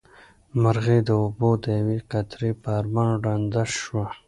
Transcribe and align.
مرغۍ 0.61 0.99
د 1.07 1.09
اوبو 1.21 1.49
د 1.63 1.65
یوې 1.79 1.97
قطرې 2.11 2.51
په 2.61 2.69
ارمان 2.79 3.09
ړنده 3.25 3.63
شوه. 3.79 4.05